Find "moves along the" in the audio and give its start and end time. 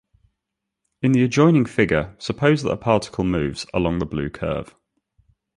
3.23-4.07